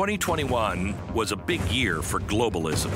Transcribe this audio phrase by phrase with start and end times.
[0.00, 2.90] 2021 was a big year for globalism.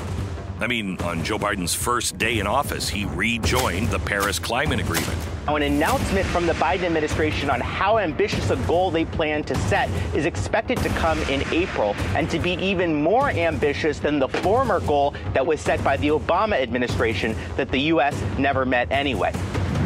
[0.59, 5.15] I mean, on Joe Biden's first day in office, he rejoined the Paris Climate Agreement.
[5.47, 9.87] An announcement from the Biden administration on how ambitious a goal they plan to set
[10.15, 14.79] is expected to come in April and to be even more ambitious than the former
[14.79, 18.19] goal that was set by the Obama administration that the U.S.
[18.39, 19.31] never met anyway.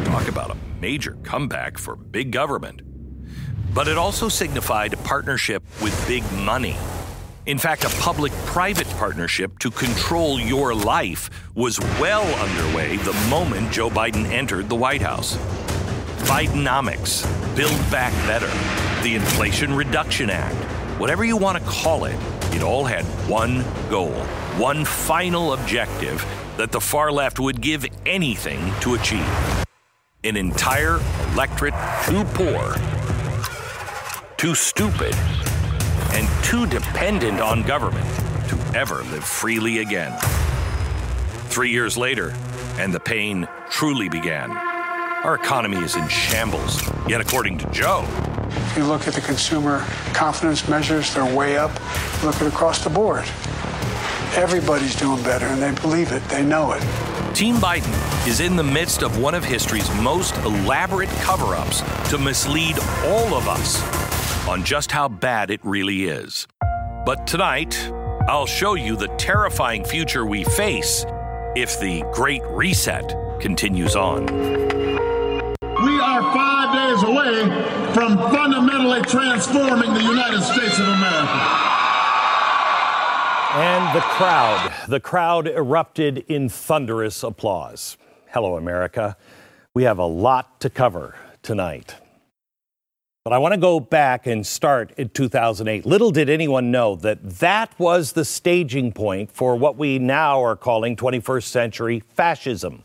[0.06, 2.80] Talk about a major comeback for big government.
[3.74, 6.78] But it also signified a partnership with big money.
[7.46, 13.72] In fact, a public private partnership to control your life was well underway the moment
[13.72, 15.36] Joe Biden entered the White House.
[16.28, 17.24] Bidenomics,
[17.56, 18.50] Build Back Better,
[19.02, 20.54] the Inflation Reduction Act,
[21.00, 22.16] whatever you want to call it,
[22.52, 24.12] it all had one goal,
[24.58, 26.22] one final objective
[26.58, 29.26] that the far left would give anything to achieve.
[30.24, 31.00] An entire
[31.32, 32.76] electorate too poor,
[34.36, 35.14] too stupid,
[36.12, 38.06] and too dependent on government
[38.48, 40.18] to ever live freely again.
[41.48, 42.34] Three years later,
[42.78, 44.50] and the pain truly began.
[44.50, 48.06] Our economy is in shambles, yet, according to Joe,
[48.52, 51.72] if you look at the consumer confidence measures, they're way up.
[52.22, 53.24] Look at across the board.
[54.36, 56.80] Everybody's doing better, and they believe it, they know it.
[57.34, 57.92] Team Biden
[58.26, 63.34] is in the midst of one of history's most elaborate cover ups to mislead all
[63.34, 64.09] of us
[64.50, 66.48] on just how bad it really is.
[67.06, 67.78] But tonight,
[68.28, 71.06] I'll show you the terrifying future we face
[71.54, 74.26] if the Great Reset continues on.
[74.26, 77.44] We are five days away
[77.94, 81.40] from fundamentally transforming the United States of America.
[83.54, 87.96] And the crowd, the crowd erupted in thunderous applause.
[88.32, 89.16] Hello, America.
[89.74, 91.99] We have a lot to cover tonight.
[93.22, 95.84] But I want to go back and start in 2008.
[95.84, 100.56] Little did anyone know that that was the staging point for what we now are
[100.56, 102.82] calling 21st century fascism.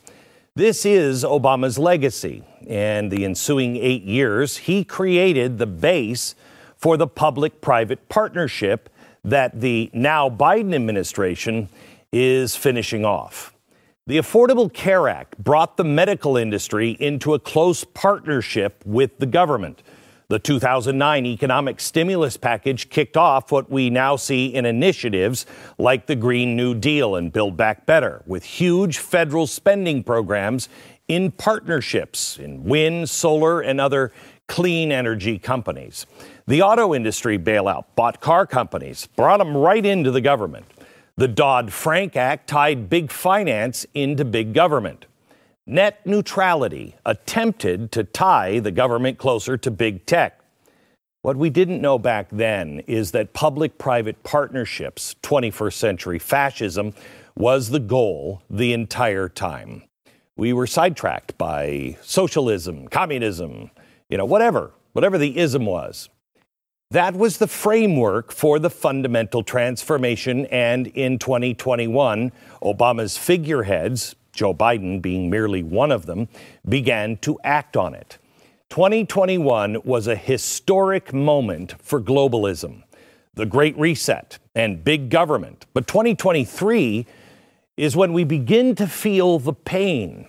[0.54, 2.44] This is Obama's legacy.
[2.68, 6.36] And the ensuing eight years, he created the base
[6.76, 8.90] for the public private partnership
[9.24, 11.70] that the now Biden administration
[12.12, 13.54] is finishing off.
[14.06, 19.82] The Affordable Care Act brought the medical industry into a close partnership with the government.
[20.28, 25.46] The 2009 economic stimulus package kicked off what we now see in initiatives
[25.78, 30.68] like the Green New Deal and Build Back Better, with huge federal spending programs
[31.08, 34.12] in partnerships in wind, solar, and other
[34.48, 36.08] clean energy companies.
[36.48, 40.66] The auto industry bailout bought car companies, brought them right into the government.
[41.18, 45.06] The Dodd Frank Act tied big finance into big government.
[45.68, 50.40] Net neutrality attempted to tie the government closer to big tech.
[51.24, 56.94] What we didn't know back then is that public private partnerships, 21st century fascism,
[57.36, 59.82] was the goal the entire time.
[60.38, 63.72] We were sidetracked by socialism, communism,
[64.08, 66.10] you know, whatever, whatever the ism was.
[66.92, 75.02] That was the framework for the fundamental transformation, and in 2021, Obama's figureheads, Joe Biden
[75.02, 76.28] being merely one of them,
[76.68, 78.18] began to act on it.
[78.70, 82.84] 2021 was a historic moment for globalism,
[83.34, 85.66] the Great Reset, and big government.
[85.74, 87.06] But 2023
[87.78, 90.28] is when we begin to feel the pain.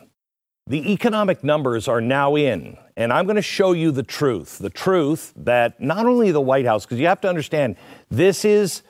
[0.66, 4.58] The economic numbers are now in, and I'm going to show you the truth.
[4.58, 7.76] The truth that not only the White House, because you have to understand,
[8.10, 8.82] this is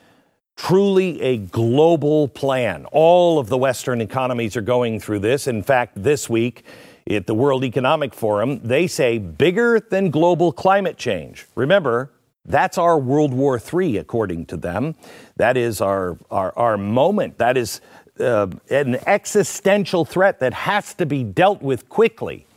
[0.57, 2.85] truly a global plan.
[2.91, 5.47] All of the Western economies are going through this.
[5.47, 6.65] In fact, this week
[7.09, 11.45] at the World Economic Forum, they say bigger than global climate change.
[11.55, 12.11] Remember,
[12.43, 14.95] that's our World War III, according to them.
[15.35, 17.37] That is our, our, our moment.
[17.37, 17.79] That is
[18.19, 22.47] uh, an existential threat that has to be dealt with quickly,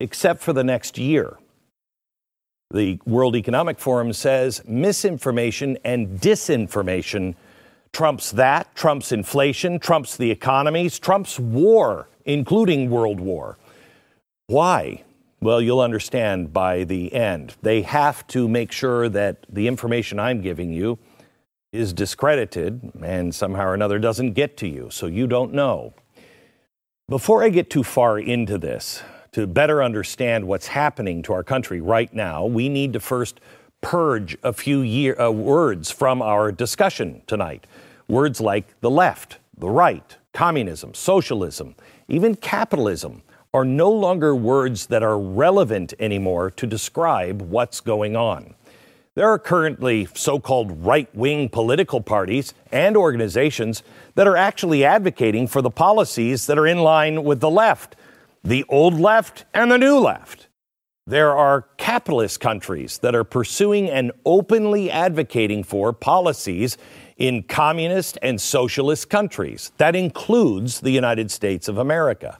[0.00, 1.38] except for the next year.
[2.70, 7.34] The World Economic Forum says misinformation and disinformation
[7.92, 13.56] trumps that, trumps inflation, trumps the economies, trumps war, including world war.
[14.48, 15.04] Why?
[15.40, 17.54] Well, you'll understand by the end.
[17.62, 20.98] They have to make sure that the information I'm giving you
[21.72, 25.94] is discredited and somehow or another doesn't get to you, so you don't know.
[27.08, 29.02] Before I get too far into this,
[29.36, 33.38] to better understand what's happening to our country right now, we need to first
[33.82, 37.66] purge a few year, uh, words from our discussion tonight.
[38.08, 41.74] Words like the left, the right, communism, socialism,
[42.08, 43.20] even capitalism
[43.52, 48.54] are no longer words that are relevant anymore to describe what's going on.
[49.16, 53.82] There are currently so called right wing political parties and organizations
[54.14, 57.96] that are actually advocating for the policies that are in line with the left,
[58.46, 60.46] the old left and the new left.
[61.04, 66.78] There are capitalist countries that are pursuing and openly advocating for policies
[67.16, 69.72] in communist and socialist countries.
[69.78, 72.38] That includes the United States of America.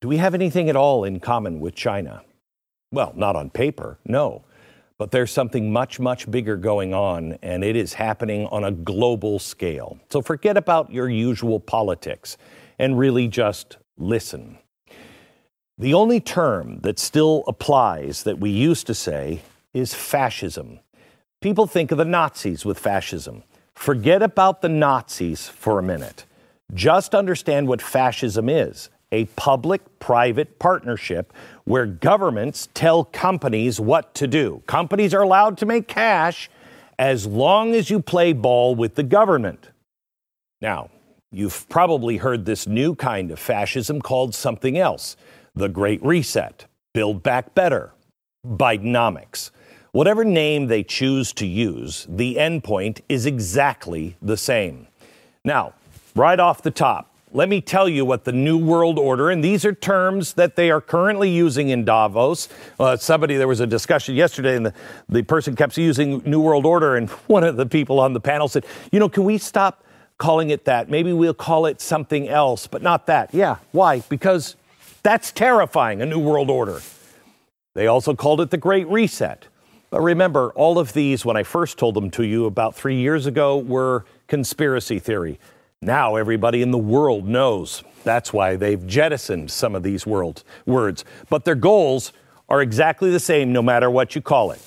[0.00, 2.22] Do we have anything at all in common with China?
[2.92, 4.44] Well, not on paper, no.
[4.98, 9.40] But there's something much, much bigger going on, and it is happening on a global
[9.40, 9.98] scale.
[10.10, 12.36] So forget about your usual politics
[12.78, 14.58] and really just listen.
[15.78, 19.42] The only term that still applies that we used to say
[19.74, 20.80] is fascism.
[21.42, 23.42] People think of the Nazis with fascism.
[23.74, 26.24] Forget about the Nazis for a minute.
[26.72, 31.32] Just understand what fascism is a public private partnership
[31.64, 34.62] where governments tell companies what to do.
[34.66, 36.50] Companies are allowed to make cash
[36.98, 39.70] as long as you play ball with the government.
[40.60, 40.90] Now,
[41.30, 45.16] you've probably heard this new kind of fascism called something else
[45.56, 47.92] the Great Reset, Build Back Better,
[48.46, 49.50] Bidenomics.
[49.92, 54.86] Whatever name they choose to use, the endpoint is exactly the same.
[55.42, 55.72] Now,
[56.14, 59.64] right off the top, let me tell you what the New World Order, and these
[59.64, 62.48] are terms that they are currently using in Davos.
[62.78, 64.74] Uh, somebody, there was a discussion yesterday, and the,
[65.08, 68.48] the person kept using New World Order, and one of the people on the panel
[68.48, 69.84] said, You know, can we stop
[70.18, 70.90] calling it that?
[70.90, 73.32] Maybe we'll call it something else, but not that.
[73.32, 73.56] Yeah.
[73.72, 74.00] Why?
[74.00, 74.56] Because
[75.06, 76.80] that's terrifying, a New World Order.
[77.76, 79.46] They also called it the Great Reset.
[79.88, 83.24] But remember, all of these, when I first told them to you about three years
[83.24, 85.38] ago, were conspiracy theory.
[85.80, 87.84] Now everybody in the world knows.
[88.02, 91.04] That's why they've jettisoned some of these world, words.
[91.30, 92.12] But their goals
[92.48, 94.60] are exactly the same no matter what you call it.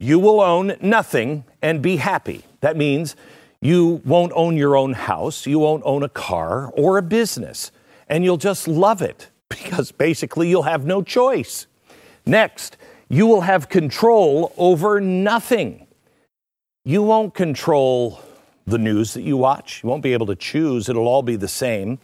[0.00, 2.42] You will own nothing and be happy.
[2.62, 3.16] That means
[3.60, 7.70] you won't own your own house, you won't own a car or a business,
[8.08, 11.66] and you'll just love it because basically you'll have no choice.
[12.26, 12.76] Next,
[13.08, 15.86] you will have control over nothing.
[16.84, 18.20] You won't control
[18.66, 19.82] the news that you watch.
[19.82, 21.98] You won't be able to choose, it'll all be the same.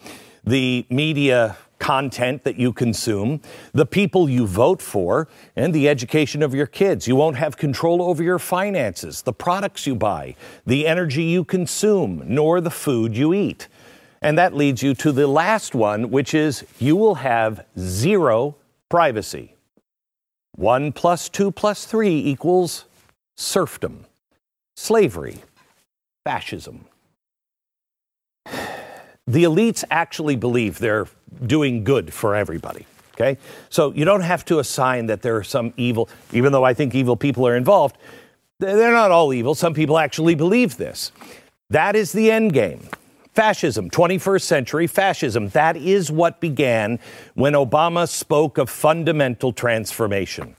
[0.45, 3.41] The media content that you consume,
[3.73, 7.07] the people you vote for, and the education of your kids.
[7.07, 12.23] You won't have control over your finances, the products you buy, the energy you consume,
[12.27, 13.69] nor the food you eat.
[14.25, 18.57] And that leads you to the last one, which is you will have zero
[18.89, 19.55] privacy.
[20.57, 22.87] One plus two plus three equals
[23.37, 24.07] serfdom,
[24.77, 25.43] slavery,
[26.25, 26.87] fascism.
[29.27, 31.07] The elites actually believe they're
[31.45, 32.87] doing good for everybody.
[33.17, 33.37] Okay?
[33.69, 36.95] So you don't have to assign that there are some evil, even though I think
[36.95, 37.99] evil people are involved.
[38.59, 39.55] They're not all evil.
[39.55, 41.13] Some people actually believe this.
[41.69, 42.89] That is the end game.
[43.35, 45.49] Fascism, 21st century fascism.
[45.49, 47.01] That is what began
[47.35, 50.55] when Obama spoke of fundamental transformation.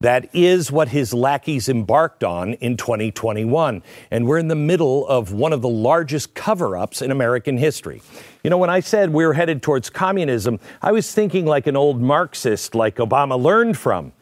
[0.00, 3.82] That is what his lackeys embarked on in 2021.
[4.10, 8.02] And we're in the middle of one of the largest cover ups in American history.
[8.44, 11.76] You know, when I said we we're headed towards communism, I was thinking like an
[11.76, 14.12] old Marxist like Obama learned from.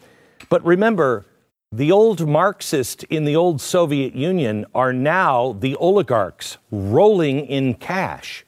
[0.48, 1.26] But remember,
[1.72, 8.44] the old Marxists in the old Soviet Union are now the oligarchs rolling in cash.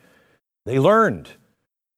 [0.64, 1.30] They learned.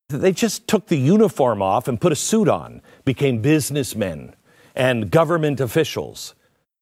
[0.08, 4.34] They just took the uniform off and put a suit on, became businessmen
[4.74, 6.34] and government officials.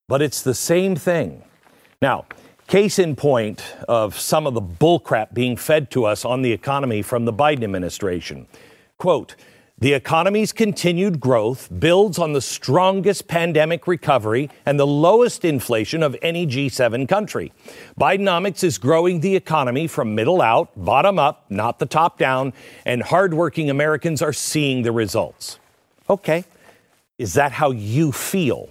[0.09, 1.42] But it's the same thing.
[2.00, 2.26] Now,
[2.68, 7.02] case in point of some of the bullcrap being fed to us on the economy
[7.02, 8.47] from the Biden administration.
[8.99, 9.37] Quote,
[9.80, 16.16] the economy's continued growth builds on the strongest pandemic recovery and the lowest inflation of
[16.20, 17.52] any G7 country.
[17.99, 22.52] Bidenomics is growing the economy from middle out, bottom up, not the top down,
[22.85, 25.61] and hardworking Americans are seeing the results.
[26.11, 26.44] Okay,
[27.18, 28.70] is that how you feel?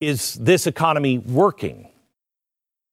[0.00, 1.88] Is this economy working?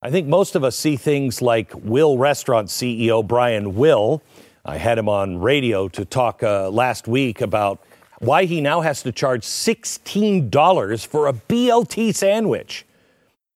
[0.01, 4.23] I think most of us see things like Will Restaurant CEO Brian Will.
[4.65, 7.81] I had him on radio to talk uh, last week about
[8.19, 12.85] why he now has to charge $16 for a BLT sandwich.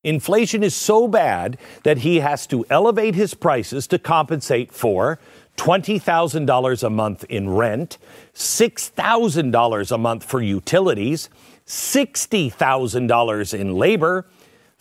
[0.03, 5.19] Inflation is so bad that he has to elevate his prices to compensate for
[5.57, 7.98] $20,000 a month in rent,
[8.33, 11.29] $6,000 a month for utilities,
[11.65, 14.25] $60,000 in labor,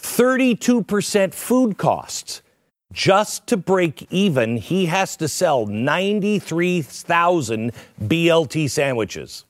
[0.00, 2.42] 32% food costs.
[2.92, 7.72] Just to break even, he has to sell 93,000
[8.02, 9.44] BLT sandwiches.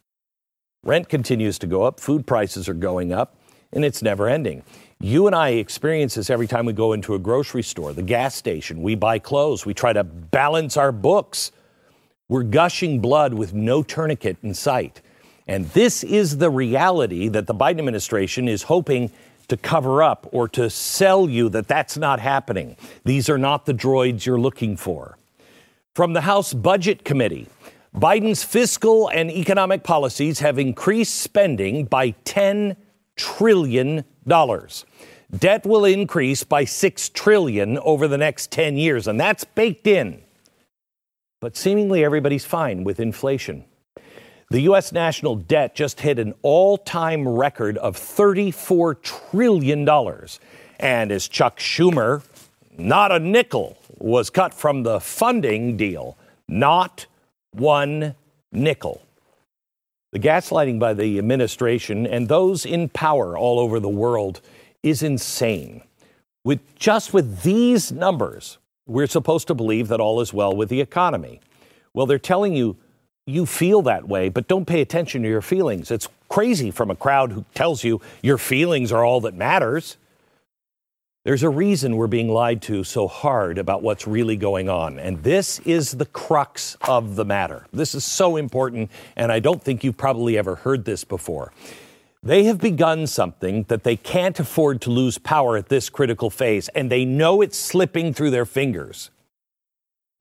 [0.84, 3.36] Rent continues to go up, food prices are going up,
[3.72, 4.62] and it's never ending.
[5.00, 8.36] You and I experience this every time we go into a grocery store, the gas
[8.36, 11.50] station, we buy clothes, we try to balance our books.
[12.28, 15.02] We're gushing blood with no tourniquet in sight.
[15.48, 19.10] And this is the reality that the Biden administration is hoping
[19.48, 22.76] to cover up or to sell you that that's not happening.
[23.04, 25.18] These are not the droids you're looking for.
[25.94, 27.48] From the House Budget Committee,
[27.94, 32.76] Biden's fiscal and economic policies have increased spending by $10
[33.16, 34.04] trillion.
[35.38, 40.22] Debt will increase by 6 trillion over the next 10 years and that's baked in.
[41.40, 43.64] But seemingly everybody's fine with inflation.
[44.52, 50.40] The US national debt just hit an all-time record of 34 trillion dollars.
[50.78, 52.22] And as Chuck Schumer,
[52.76, 56.18] not a nickel was cut from the funding deal,
[56.48, 57.06] not
[57.52, 58.14] one
[58.52, 59.00] nickel.
[60.10, 64.42] The gaslighting by the administration and those in power all over the world
[64.82, 65.80] is insane.
[66.44, 70.82] With just with these numbers, we're supposed to believe that all is well with the
[70.82, 71.40] economy.
[71.94, 72.76] Well, they're telling you
[73.26, 75.90] you feel that way, but don't pay attention to your feelings.
[75.90, 79.96] It's crazy from a crowd who tells you your feelings are all that matters.
[81.24, 84.98] There's a reason we're being lied to so hard about what's really going on.
[84.98, 87.64] And this is the crux of the matter.
[87.72, 91.52] This is so important, and I don't think you've probably ever heard this before.
[92.24, 96.68] They have begun something that they can't afford to lose power at this critical phase,
[96.70, 99.10] and they know it's slipping through their fingers.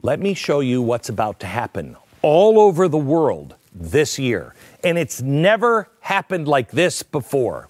[0.04, 4.54] Let me show you what's about to happen all over the world this year.
[4.84, 7.70] And it's never happened like this before.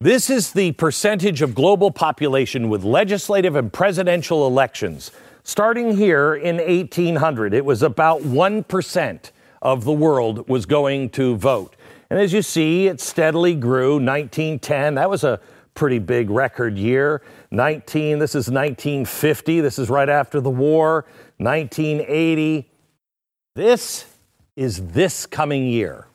[0.00, 5.10] This is the percentage of global population with legislative and presidential elections.
[5.44, 9.30] Starting here in 1800, it was about 1%
[9.62, 11.74] of the world was going to vote.
[12.10, 13.94] And as you see, it steadily grew.
[13.94, 15.40] 1910, that was a
[15.74, 17.22] pretty big record year.
[17.50, 21.06] 19, this is 1950, this is right after the war.
[21.38, 22.70] 1980,
[23.54, 24.06] this
[24.56, 26.06] is this coming year.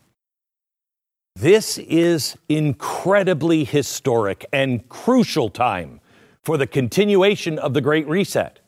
[1.36, 6.01] This is incredibly historic and crucial time
[6.43, 8.60] for the continuation of the Great Reset.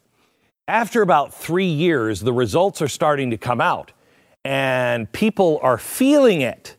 [0.68, 3.92] After about three years, the results are starting to come out
[4.46, 6.78] and people are feeling it.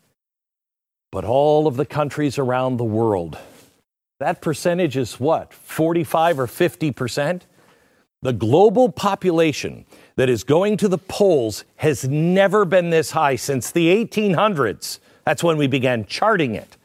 [1.10, 3.36] But all of the countries around the world,
[4.18, 7.46] that percentage is what, 45 or 50 percent?
[8.22, 9.84] The global population
[10.16, 14.98] that is going to the polls has never been this high since the 1800s.
[15.24, 16.76] That's when we began charting it.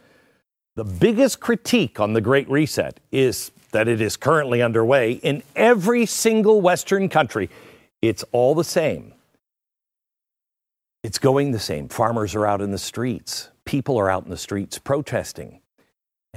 [0.75, 6.05] The biggest critique on the Great Reset is that it is currently underway in every
[6.05, 7.49] single Western country.
[8.01, 9.13] It's all the same.
[11.03, 11.89] It's going the same.
[11.89, 13.49] Farmers are out in the streets.
[13.65, 15.61] People are out in the streets protesting.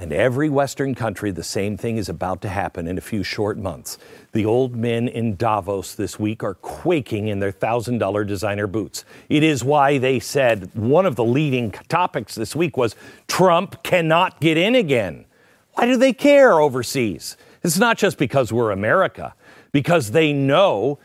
[0.01, 3.59] And every Western country, the same thing is about to happen in a few short
[3.59, 3.99] months.
[4.31, 9.05] The old men in Davos this week are quaking in their $1,000 designer boots.
[9.29, 12.95] It is why they said one of the leading topics this week was
[13.27, 15.25] Trump cannot get in again.
[15.73, 17.37] Why do they care overseas?
[17.61, 19.35] It's not just because we're America,
[19.71, 20.97] because they know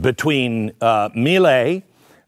[0.00, 1.10] between uh,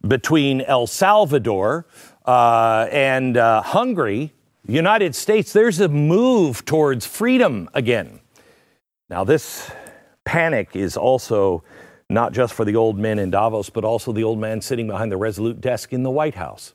[0.07, 1.87] between El Salvador,
[2.27, 4.35] uh, and uh, Hungary,
[4.67, 8.21] United States, there's a move towards freedom again.
[9.09, 9.71] Now, this
[10.25, 11.65] panic is also
[12.09, 15.11] not just for the old men in Davos, but also the old man sitting behind
[15.11, 16.75] the Resolute desk in the White House.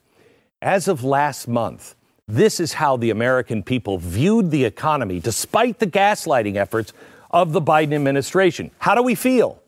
[0.61, 1.95] As of last month,
[2.27, 6.93] this is how the American people viewed the economy despite the gaslighting efforts
[7.29, 8.71] of the Biden administration.
[8.79, 9.61] How do we feel?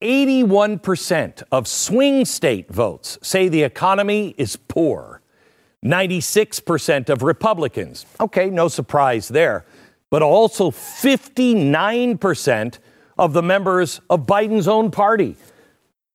[0.00, 5.20] 81% of swing state votes say the economy is poor.
[5.84, 8.06] 96% of Republicans.
[8.18, 9.64] Okay, no surprise there.
[10.10, 12.78] But also 59%
[13.18, 15.36] of the members of Biden's own party.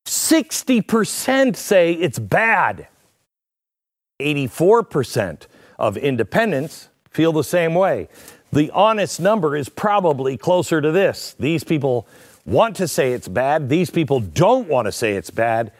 [0.05, 2.87] 60% say it's bad.
[4.19, 5.47] 84%
[5.77, 8.09] of independents feel the same way.
[8.51, 11.35] The honest number is probably closer to this.
[11.39, 12.07] These people
[12.45, 15.71] want to say it's bad, these people don't want to say it's bad,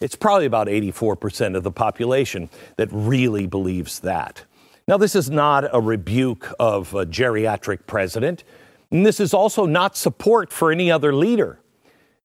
[0.00, 4.44] it's probably about 84% of the population that really believes that.
[4.88, 8.44] Now, this is not a rebuke of a geriatric president,
[8.90, 11.58] and this is also not support for any other leader.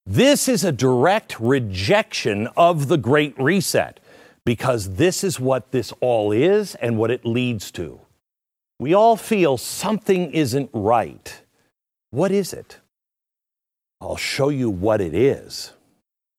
[0.06, 4.00] This is a direct rejection of the Great Reset
[4.46, 8.00] because this is what this all is and what it leads to.
[8.80, 11.42] We all feel something isn't right.
[12.10, 12.80] What is it?
[14.02, 15.74] I'll show you what it is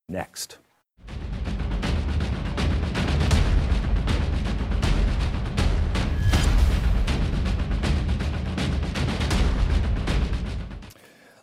[0.09, 0.59] next.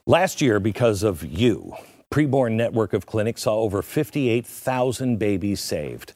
[0.10, 1.76] Last year, because of you,
[2.10, 6.14] Preborn Network of Clinics saw over 58,000 babies saved.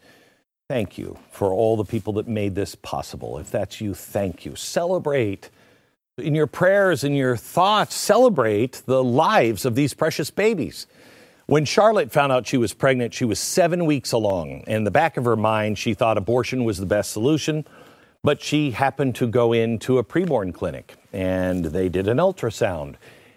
[0.67, 3.37] Thank you for all the people that made this possible.
[3.37, 4.55] If that's you, thank you.
[4.55, 5.51] Celebrate
[6.17, 10.87] in your prayers and your thoughts, celebrate the lives of these precious babies.
[11.45, 14.63] When Charlotte found out she was pregnant, she was seven weeks along.
[14.65, 17.63] In the back of her mind, she thought abortion was the best solution,
[18.23, 22.95] but she happened to go into a preborn clinic and they did an ultrasound.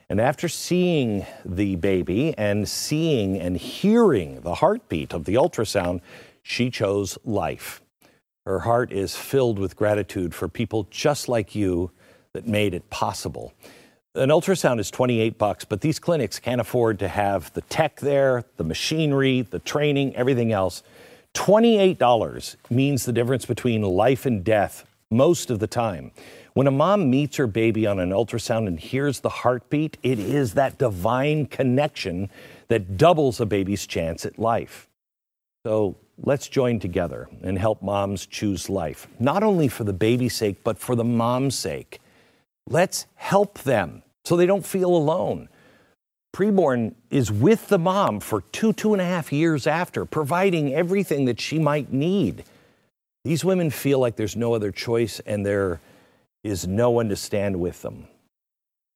[0.09, 6.01] And after seeing the baby and seeing and hearing the heartbeat of the ultrasound,
[6.43, 7.83] she chose life.
[8.45, 11.91] Her heart is filled with gratitude for people just like you
[12.35, 13.53] that made it possible.
[14.15, 18.45] An ultrasound is 28 bucks, but these clinics can't afford to have the tech there,
[18.57, 20.85] the machinery, the training, everything else.
[21.35, 26.13] $28 means the difference between life and death most of the time.
[26.57, 30.55] When a mom meets her baby on an ultrasound and hears the heartbeat, it is
[30.55, 32.31] that divine connection
[32.69, 34.89] that doubles a baby's chance at life.
[35.67, 40.65] So let's join together and help moms choose life, not only for the baby's sake,
[40.65, 42.01] but for the mom's sake.
[42.67, 45.51] Let's help them so they don't feel alone.
[46.35, 51.27] Preborn is with the mom for two, two and a half years after, providing everything
[51.27, 52.45] that she might need.
[53.27, 55.81] These women feel like there's no other choice and they're
[56.47, 58.07] is no one to stand with them.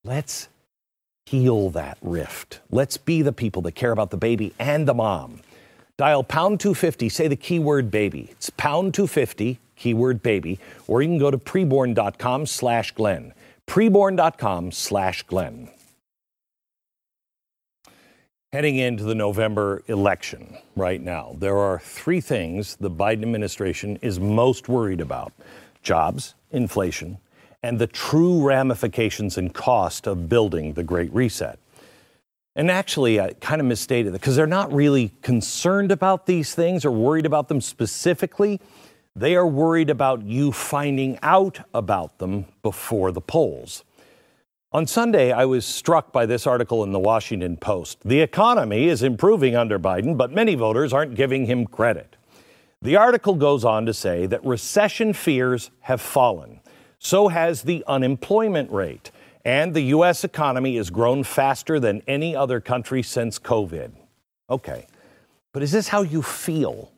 [0.03, 0.47] Let's
[1.25, 2.59] heal that rift.
[2.71, 5.41] Let's be the people that care about the baby and the mom.
[5.97, 8.29] Dial pound 250, say the keyword baby.
[8.31, 13.33] It's pound 250, keyword baby, or you can go to preborn.com slash Glenn.
[13.67, 15.69] Preborn.com slash Glenn.
[18.51, 24.19] Heading into the November election right now, there are three things the Biden administration is
[24.19, 25.31] most worried about
[25.83, 27.17] jobs, inflation,
[27.63, 31.59] and the true ramifications and cost of building the Great Reset.
[32.55, 36.83] And actually, I kind of misstated it because they're not really concerned about these things
[36.83, 38.59] or worried about them specifically.
[39.15, 43.83] They are worried about you finding out about them before the polls.
[44.73, 47.99] On Sunday, I was struck by this article in the Washington Post.
[48.05, 52.15] The economy is improving under Biden, but many voters aren't giving him credit.
[52.81, 56.61] The article goes on to say that recession fears have fallen.
[57.03, 59.09] So has the unemployment rate.
[59.43, 60.23] And the U.S.
[60.23, 63.89] economy has grown faster than any other country since COVID.
[64.51, 64.85] Okay,
[65.51, 66.91] but is this how you feel?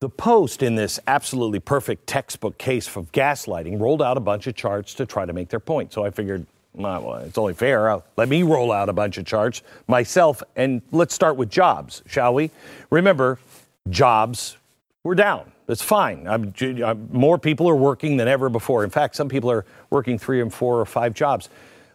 [0.00, 4.56] The Post, in this absolutely perfect textbook case of gaslighting, rolled out a bunch of
[4.56, 5.92] charts to try to make their point.
[5.92, 7.88] So I figured, well, it's only fair.
[7.88, 12.02] I'll, let me roll out a bunch of charts myself, and let's start with jobs,
[12.06, 12.50] shall we?
[12.90, 13.38] Remember,
[13.88, 14.56] jobs
[15.04, 15.52] were down.
[15.66, 16.26] That's fine.
[16.28, 18.84] I'm, I'm, uh, more people are working than ever before.
[18.84, 21.48] In fact, some people are working three and four or five jobs.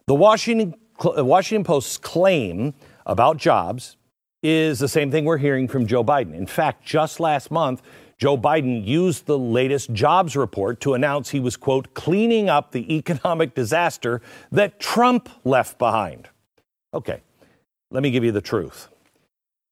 [0.08, 2.74] The Washington, uh, Washington Post's claim
[3.06, 3.96] about jobs
[4.44, 6.34] is the same thing we're hearing from Joe Biden.
[6.34, 7.82] In fact, just last month,
[8.18, 12.96] Joe Biden used the latest jobs report to announce he was, quote, cleaning up the
[12.96, 16.28] economic disaster that Trump left behind.
[16.94, 17.22] Okay,
[17.90, 18.90] let me give you the truth.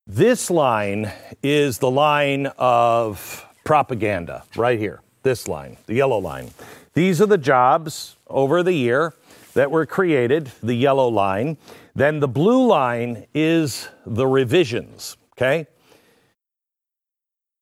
[0.08, 1.12] This line
[1.44, 6.50] is the line of propaganda right here, this line, the yellow line.
[6.96, 9.14] These are the jobs over the year
[9.54, 11.56] that were created, the yellow line.
[11.94, 15.68] Then the blue line is the revisions, okay?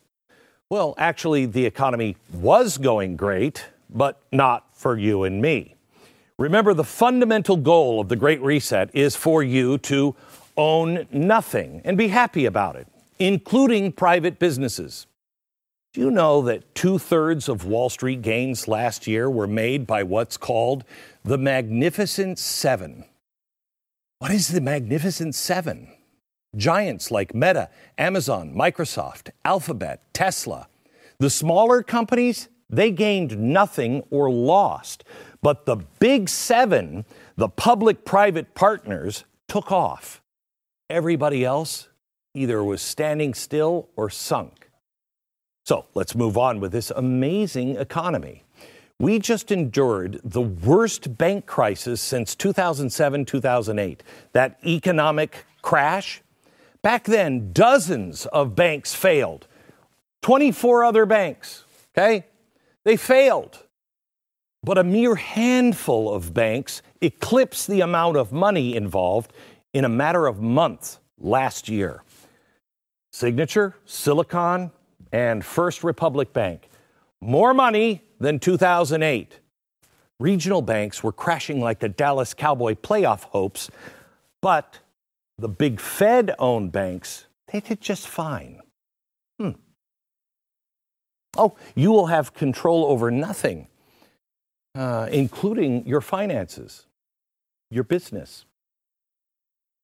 [0.70, 5.76] Well, actually, the economy was going great, but not for you and me.
[6.40, 10.16] Remember, the fundamental goal of the Great Reset is for you to
[10.58, 12.88] own nothing and be happy about it,
[13.20, 15.06] including private businesses.
[15.94, 20.04] Do you know that two thirds of Wall Street gains last year were made by
[20.04, 20.84] what's called
[21.24, 23.06] the Magnificent Seven?
[24.20, 25.90] What is the Magnificent Seven?
[26.56, 30.68] Giants like Meta, Amazon, Microsoft, Alphabet, Tesla.
[31.20, 35.04] The smaller companies, they gained nothing or lost.
[35.42, 37.06] But the big seven,
[37.36, 40.22] the public private partners, took off.
[40.90, 41.90] Everybody else
[42.34, 44.70] either was standing still or sunk.
[45.66, 48.44] So let's move on with this amazing economy.
[49.00, 54.04] We just endured the worst bank crisis since 2007 2008.
[54.34, 56.22] That economic crash.
[56.82, 59.48] Back then, dozens of banks failed.
[60.22, 61.64] 24 other banks,
[61.98, 62.26] okay?
[62.86, 63.64] They failed.
[64.64, 69.34] But a mere handful of banks eclipsed the amount of money involved
[69.74, 72.04] in a matter of months last year.
[73.12, 74.72] Signature, Silicon,
[75.12, 76.70] and First Republic Bank.
[77.22, 79.40] More money than 2008.
[80.20, 83.72] Regional banks were crashing like the Dallas Cowboy playoff hopes,
[84.42, 84.80] but
[85.38, 88.62] the big Fed owned banks, they did just fine.
[91.38, 93.68] Oh, you will have control over nothing,
[94.76, 96.86] uh, including your finances,
[97.70, 98.46] your business.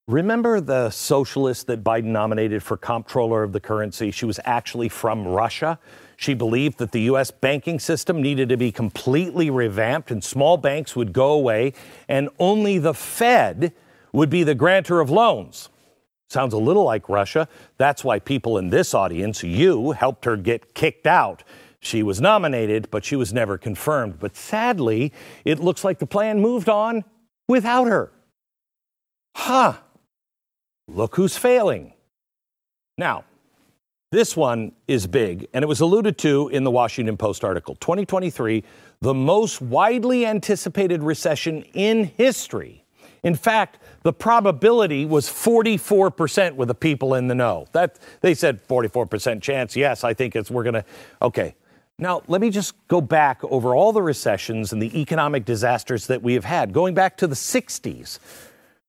[0.08, 4.10] Remember the socialist that Biden nominated for comptroller of the currency?
[4.10, 5.78] She was actually from Russia.
[6.16, 7.30] She believed that the U.S.
[7.30, 11.74] banking system needed to be completely revamped and small banks would go away,
[12.08, 13.72] and only the Fed
[14.12, 15.68] would be the grantor of loans.
[16.30, 17.48] Sounds a little like Russia.
[17.78, 21.42] That's why people in this audience, you, helped her get kicked out.
[21.80, 24.18] She was nominated, but she was never confirmed.
[24.18, 25.12] But sadly,
[25.44, 27.04] it looks like the plan moved on
[27.48, 28.12] without her.
[29.34, 29.74] Huh.
[30.86, 31.94] Look who's failing.
[32.98, 33.24] Now,
[34.10, 37.76] this one is big, and it was alluded to in the Washington Post article.
[37.76, 38.64] 2023,
[39.00, 42.84] the most widely anticipated recession in history.
[43.22, 47.66] In fact, the probability was 44% with the people in the know.
[47.72, 49.76] That they said 44% chance.
[49.76, 50.84] Yes, I think it's we're going to
[51.22, 51.54] Okay.
[52.00, 56.22] Now, let me just go back over all the recessions and the economic disasters that
[56.22, 58.20] we have had, going back to the 60s.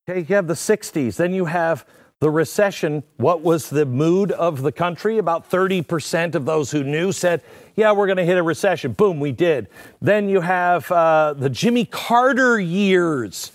[0.07, 1.15] Okay, you have the 60s.
[1.15, 1.87] Then you have
[2.19, 3.01] the recession.
[3.17, 5.17] What was the mood of the country?
[5.17, 7.41] About 30% of those who knew said,
[7.75, 8.91] yeah, we're going to hit a recession.
[8.91, 9.69] Boom, we did.
[10.01, 13.51] Then you have uh, the Jimmy Carter years.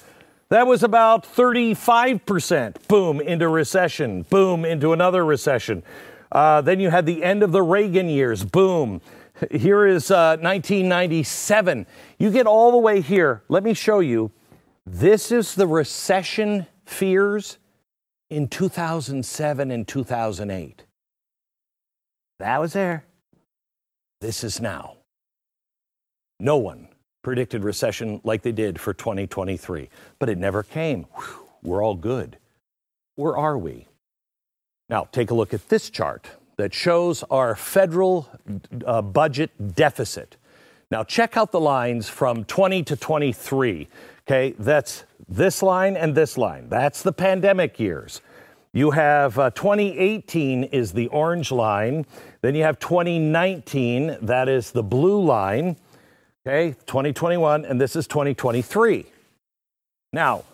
[0.54, 2.86] That was about 35%.
[2.86, 4.22] Boom, into recession.
[4.22, 5.82] Boom, into another recession.
[6.30, 8.44] Uh, then you had the end of the Reagan years.
[8.44, 9.00] Boom.
[9.50, 11.88] Here is uh, 1997.
[12.20, 13.42] You get all the way here.
[13.48, 14.30] Let me show you
[14.86, 17.58] this is the recession fears
[18.30, 20.84] in 2007 and 2008.
[22.38, 23.04] That was there.
[24.20, 24.98] This is now.
[26.38, 26.93] No one
[27.24, 29.88] predicted recession like they did for 2023,
[30.20, 31.06] but it never came.
[31.16, 32.36] Whew, we're all good.
[33.16, 33.88] Where are we?
[34.88, 38.28] Now, take a look at this chart that shows our federal
[38.86, 40.36] uh, budget deficit.
[40.90, 43.88] Now, check out the lines from 20 to 23.
[44.26, 46.68] Okay, that's this line and this line.
[46.68, 48.20] That's the pandemic years.
[48.72, 52.06] You have uh, 2018 is the orange line.
[52.42, 55.76] Then you have 2019, that is the blue line.
[56.46, 59.06] Okay, 2021, and this is 2023.
[60.12, 60.44] Now,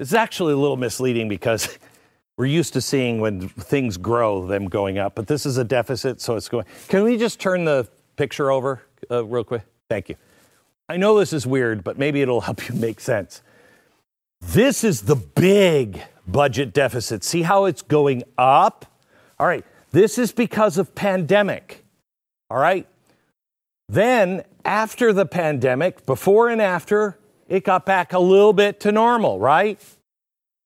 [0.00, 1.78] it's actually a little misleading because
[2.38, 6.22] we're used to seeing when things grow, them going up, but this is a deficit,
[6.22, 6.64] so it's going.
[6.88, 9.60] Can we just turn the picture over uh, real quick?
[9.90, 10.16] Thank you.
[10.88, 13.42] I know this is weird, but maybe it'll help you make sense.
[14.40, 17.24] This is the big budget deficit.
[17.24, 18.86] See how it's going up?
[19.38, 19.66] All right.
[19.90, 21.84] This is because of pandemic.
[22.48, 22.86] All right.
[23.90, 29.38] Then after the pandemic, before and after, it got back a little bit to normal,
[29.38, 29.80] right?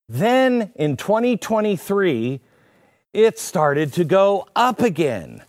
[0.08, 2.40] Then in 2023,
[3.12, 5.44] it started to go up again.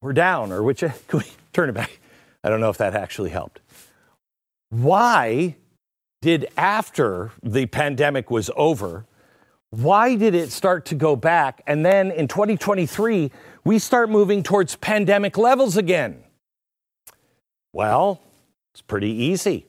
[0.00, 1.98] We're down, or which, can we turn it back?
[2.44, 3.58] I don't know if that actually helped.
[4.70, 5.56] Why
[6.22, 9.06] did, after the pandemic was over,
[9.70, 11.62] why did it start to go back?
[11.66, 13.32] And then in 2023,
[13.64, 16.22] we start moving towards pandemic levels again.
[17.72, 18.20] Well,
[18.72, 19.66] it's pretty easy.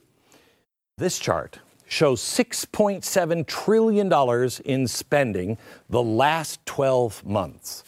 [0.98, 5.58] This chart shows $6.7 trillion in spending
[5.90, 7.84] the last 12 months.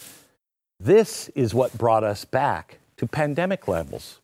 [0.79, 4.19] This is what brought us back to pandemic levels.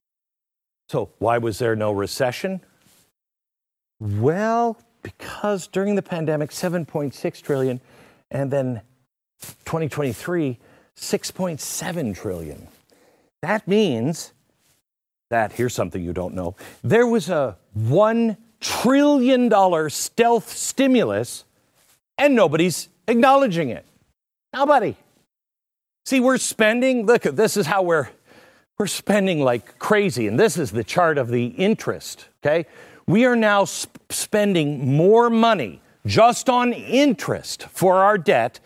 [0.89, 2.62] So, why was there no recession?
[4.00, 7.82] Well, because during the pandemic, 7.6 trillion,
[8.32, 8.82] and then
[9.65, 10.58] 2023,
[10.95, 12.67] 6.7 trillion.
[13.41, 14.34] That means
[15.30, 21.44] that, here's something you don't know, there was a $1 trillion stealth stimulus
[22.18, 23.86] and nobody's acknowledging it.
[24.54, 24.96] Nobody.
[26.06, 28.10] See, we're spending, look, this is how we're,
[28.80, 30.28] we're spending like crazy.
[30.28, 32.68] And this is the chart of the interest, okay?
[33.06, 38.60] We are now sp- spending more money just on interest for our debt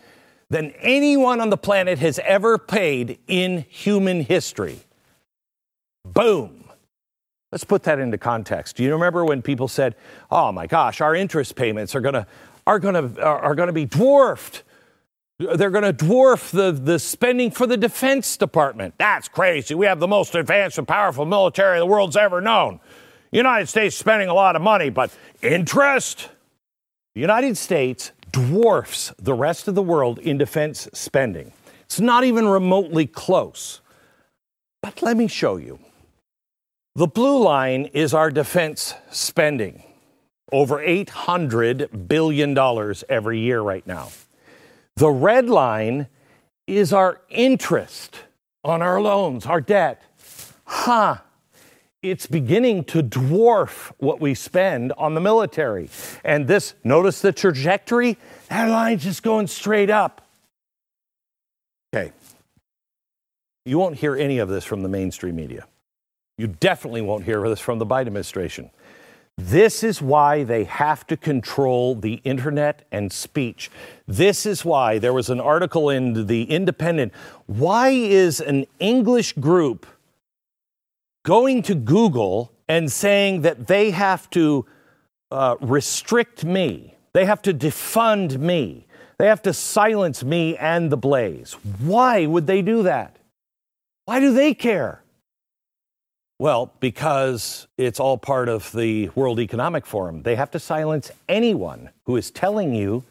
[0.48, 4.80] than anyone on the planet has ever paid in human history.
[6.04, 6.64] Boom.
[7.50, 8.76] Let's put that into context.
[8.76, 9.94] Do you remember when people said,
[10.30, 12.26] "Oh my gosh, our interest payments are going to
[12.66, 14.62] are going to are going to be dwarfed.
[15.38, 19.74] They're going to dwarf the the spending for the defense department." That's crazy.
[19.74, 22.80] We have the most advanced and powerful military the world's ever known.
[23.32, 25.10] United States spending a lot of money, but
[25.42, 26.30] interest?
[27.14, 31.52] The United States dwarfs the rest of the world in defense spending.
[31.82, 33.80] It's not even remotely close.
[34.82, 35.78] But let me show you.
[36.94, 39.82] The blue line is our defense spending,
[40.50, 42.58] over $800 billion
[43.08, 44.10] every year right now.
[44.96, 46.08] The red line
[46.66, 48.20] is our interest
[48.62, 50.02] on our loans, our debt.
[50.64, 51.18] Huh
[52.02, 55.88] it's beginning to dwarf what we spend on the military.
[56.24, 58.18] And this, notice the trajectory?
[58.48, 60.26] That line's just going straight up.
[61.94, 62.12] Okay.
[63.64, 65.66] You won't hear any of this from the mainstream media.
[66.42, 68.70] You definitely won't hear this from the Biden administration.
[69.38, 73.70] This is why they have to control the internet and speech.
[74.08, 77.12] This is why there was an article in The Independent.
[77.46, 79.86] Why is an English group
[81.24, 84.66] going to Google and saying that they have to
[85.30, 88.88] uh, restrict me, they have to defund me,
[89.20, 91.52] they have to silence me and the blaze.
[91.78, 93.18] Why would they do that?
[94.06, 95.01] Why do they care?
[96.42, 100.24] Well, because it's all part of the World Economic Forum.
[100.24, 103.04] They have to silence anyone who is telling you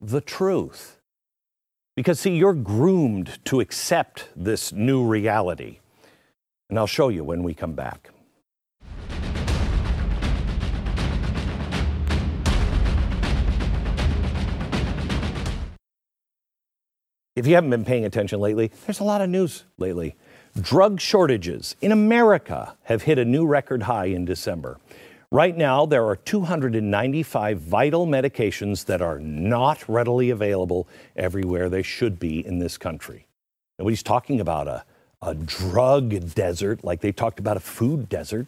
[0.00, 1.00] the truth.
[1.96, 5.80] Because, see, you're groomed to accept this new reality.
[6.70, 8.10] And I'll show you when we come back.
[17.34, 20.14] If you haven't been paying attention lately, there's a lot of news lately.
[20.60, 24.78] Drug shortages in America have hit a new record high in December.
[25.30, 32.18] Right now, there are 295 vital medications that are not readily available everywhere they should
[32.18, 33.26] be in this country.
[33.78, 34.84] Nobody's talking about a
[35.22, 38.46] a drug desert, like they talked about a food desert.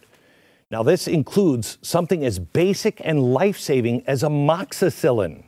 [0.71, 5.43] Now, this includes something as basic and life saving as amoxicillin.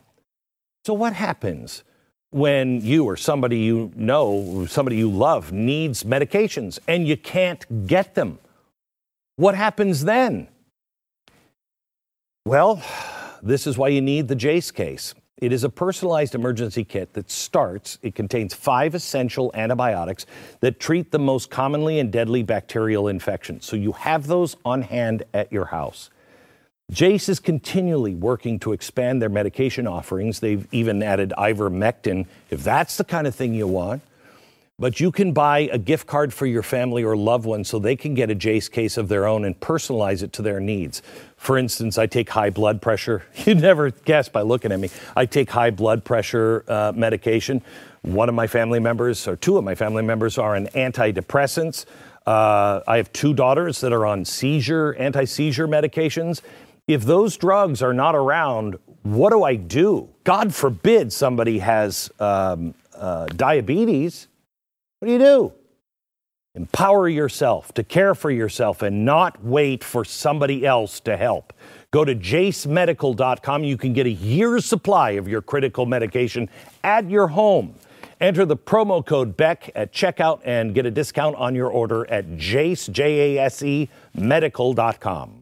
[0.86, 1.84] So, what happens
[2.32, 8.16] when you or somebody you know, somebody you love, needs medications and you can't get
[8.16, 8.40] them?
[9.36, 10.48] What happens then?
[12.46, 12.82] Well,
[13.44, 15.14] this is why you need the Jase case.
[15.42, 20.28] It is a personalized emergency kit that starts, it contains five essential antibiotics
[20.60, 23.66] that treat the most commonly and deadly bacterial infections.
[23.66, 26.11] So you have those on hand at your house.
[26.92, 30.42] Jase is continually working to expand their medication offerings.
[30.42, 34.02] They've even added ivermectin, if that's the kind of thing you want.
[34.78, 37.96] But you can buy a gift card for your family or loved one so they
[37.96, 41.02] can get a Jase case of their own and personalize it to their needs.
[41.38, 43.24] For instance, I take high blood pressure.
[43.46, 44.90] You'd never guess by looking at me.
[45.16, 47.62] I take high blood pressure uh, medication.
[48.02, 51.86] One of my family members, or two of my family members, are on antidepressants.
[52.26, 56.42] Uh, I have two daughters that are on seizure, anti seizure medications.
[56.88, 60.10] If those drugs are not around, what do I do?
[60.24, 64.28] God forbid somebody has um, uh, diabetes.
[65.00, 65.54] What do you do?
[66.54, 71.54] Empower yourself to care for yourself and not wait for somebody else to help.
[71.92, 73.64] Go to jasemedical.com.
[73.64, 76.50] You can get a year's supply of your critical medication
[76.84, 77.76] at your home.
[78.20, 82.38] Enter the promo code BECK at checkout and get a discount on your order at
[82.38, 85.41] jase, J-A-S-E, medical.com.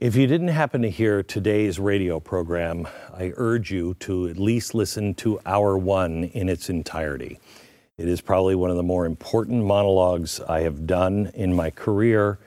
[0.00, 4.72] If you didn't happen to hear today's radio program, I urge you to at least
[4.72, 7.40] listen to Hour One in its entirety.
[7.96, 12.38] It is probably one of the more important monologues I have done in my career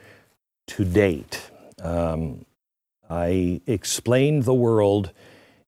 [0.67, 1.51] to date.
[1.83, 2.45] Um,
[3.09, 5.11] I explained the world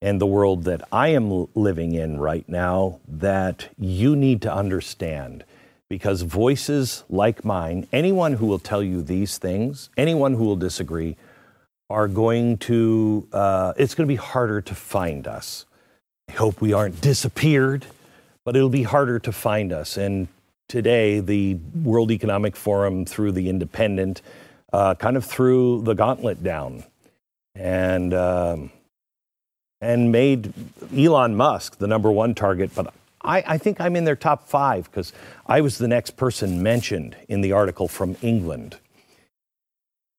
[0.02, 5.43] and the world that I am living in right now that you need to understand.
[5.89, 11.17] Because voices like mine, anyone who will tell you these things, anyone who will disagree,
[11.93, 15.65] are going to, uh, it's going to be harder to find us.
[16.27, 17.86] I hope we aren't disappeared
[18.45, 19.97] but it'll be harder to find us.
[19.97, 20.27] And
[20.67, 24.21] today, the World Economic Forum, through the Independent,
[24.71, 26.84] uh, kind of threw the gauntlet down
[27.56, 28.71] and um,
[29.82, 30.53] and made
[30.95, 32.71] Elon Musk the number one target.
[32.73, 35.13] But I, I think I'm in their top five because
[35.45, 38.77] I was the next person mentioned in the article from England.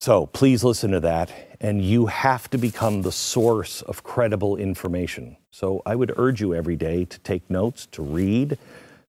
[0.04, 5.38] So please listen to that, and you have to become the source of credible information.
[5.50, 8.58] So I would urge you every day to take notes, to read,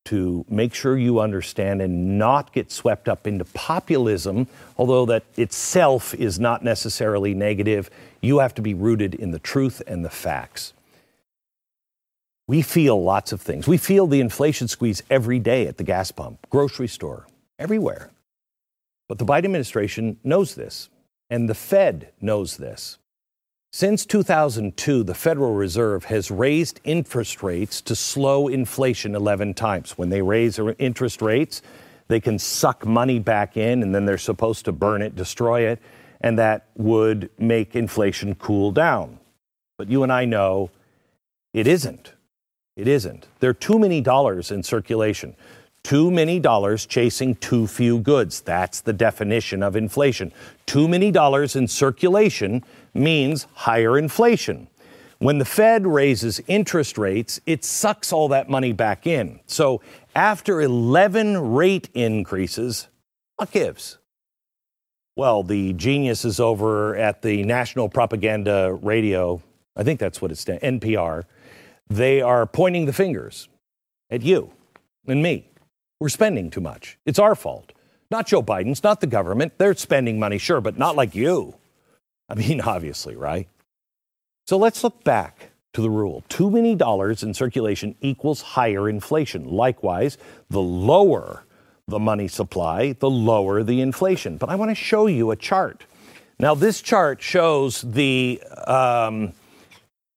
[0.06, 6.14] to make sure you understand and not get swept up into populism, although that itself
[6.14, 7.90] is not necessarily negative.
[8.22, 10.72] You have to be rooted in the truth and the facts.
[12.48, 13.68] We feel lots of things.
[13.68, 17.28] We feel the inflation squeeze every day at the gas pump, grocery store,
[17.60, 18.12] everywhere.
[19.08, 20.89] But the Biden administration knows this,
[21.30, 22.98] and the Fed knows this.
[23.72, 29.98] Since 2002, the Federal Reserve has raised interest rates to slow inflation 11 times.
[29.98, 31.62] When they raise interest rates,
[32.08, 35.82] they can suck money back in and then they're supposed to burn it, destroy it,
[36.22, 39.20] and that would make inflation cool down.
[39.78, 40.72] But you and I know
[41.54, 42.13] it isn't.
[42.78, 43.28] It isn't.
[43.39, 45.36] There are too many dollars in circulation.
[45.86, 48.41] Too many dollars chasing too few goods.
[48.41, 50.32] That's the definition of inflation.
[50.65, 52.63] Too many dollars in circulation
[52.95, 54.67] means higher inflation.
[55.19, 59.39] When the Fed raises interest rates, it sucks all that money back in.
[59.45, 59.80] So
[60.15, 62.88] after 11 rate increases,
[63.36, 64.00] what gives?
[65.15, 69.39] Well, the geniuses over at the National Propaganda Radio,
[69.76, 71.26] I think that's what it's NPR,
[71.88, 73.50] they are pointing the fingers
[74.10, 74.52] at you
[75.06, 75.52] and me.
[76.00, 76.98] We're spending too much.
[77.06, 77.72] It's our fault.
[78.12, 79.54] Not Joe Biden's, not the government.
[79.58, 81.56] They're spending money, sure, but not like you.
[82.30, 83.48] I mean, obviously, right?
[84.46, 86.24] So let's look back to the rule.
[86.30, 89.50] Too many dollars in circulation equals higher inflation.
[89.50, 90.18] Likewise,
[90.50, 91.44] the lower
[91.88, 94.38] the money supply, the lower the inflation.
[94.38, 95.86] But I want to show you a chart.
[96.40, 99.34] Now, this chart shows the, um,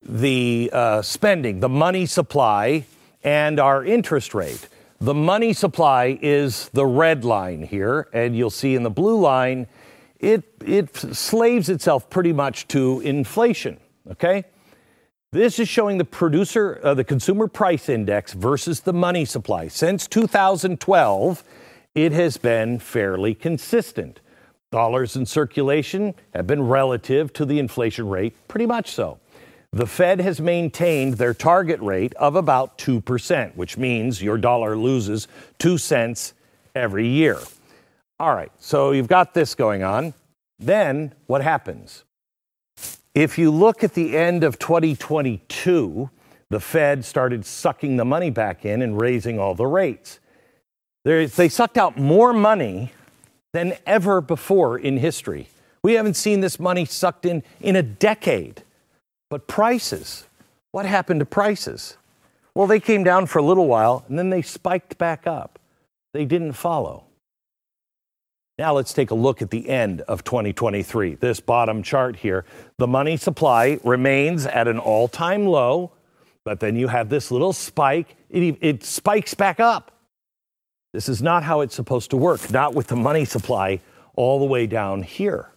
[0.03, 2.87] the uh, spending, the money supply,
[3.23, 4.69] and our interest rate.
[5.01, 9.69] The money supply is the red line here, and you'll see in the blue line
[10.19, 13.79] it, it slaves itself pretty much to inflation,
[14.11, 14.45] okay?
[15.31, 19.69] This is showing the producer, uh, the consumer price index versus the money supply.
[19.69, 21.45] Since 2012,
[21.95, 24.19] it has been fairly consistent.
[24.73, 29.21] Dollars in circulation have been relative to the inflation rate, pretty much so.
[29.73, 35.29] The Fed has maintained their target rate of about 2%, which means your dollar loses
[35.59, 36.33] 2 cents
[36.75, 37.39] every year.
[38.19, 40.15] All right, so you've got this going on.
[40.59, 42.05] Then what happens?
[43.15, 46.11] If you look at the end of 2022,
[46.51, 50.19] the Fed started sucking the money back in and raising all the rates.
[51.05, 52.93] They sucked out more money
[53.53, 55.49] than ever before in history.
[55.83, 58.63] We haven't seen this money sucked in in a decade.
[59.31, 60.27] But prices,
[60.73, 61.97] what happened to prices?
[62.55, 65.59] Well, they came down for a little while and then they spiked back up.
[66.13, 67.05] They didn't follow.
[68.59, 71.15] Now let's take a look at the end of 2023.
[71.15, 72.45] This bottom chart here,
[72.77, 75.93] the money supply remains at an all time low,
[76.45, 78.17] but then you have this little spike.
[78.31, 79.93] It, it, spikes back up.
[80.93, 83.81] This is not how it's supposed to work, not with the money supply
[84.17, 85.51] all the way down here.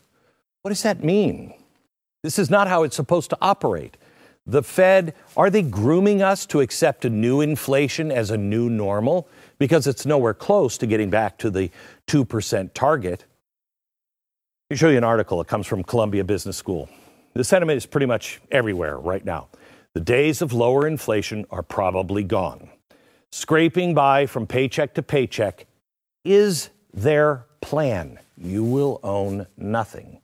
[0.61, 1.55] What does that mean?
[2.23, 3.97] This is not how it's supposed to operate.
[4.45, 9.27] The Fed, are they grooming us to accept a new inflation as a new normal?
[9.59, 11.69] Because it's nowhere close to getting back to the
[12.07, 13.25] 2% target.
[14.69, 15.41] Let me show you an article.
[15.41, 16.89] It comes from Columbia Business School.
[17.33, 19.49] The sentiment is pretty much everywhere right now.
[19.93, 22.69] The days of lower inflation are probably gone.
[23.31, 25.67] Scraping by from paycheck to paycheck
[26.23, 28.19] is their plan.
[28.37, 30.20] You will own nothing.